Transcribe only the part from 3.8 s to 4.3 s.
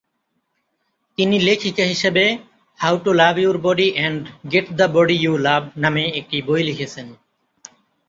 and